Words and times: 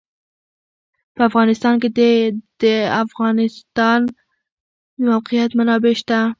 په 1.15 1.21
افغانستان 1.29 1.75
کې 1.81 1.89
د 1.97 1.99
د 2.61 2.65
افغانستان 3.03 3.99
د 4.95 4.99
موقعیت 5.09 5.51
منابع 5.59 5.93
شته. 6.01 6.19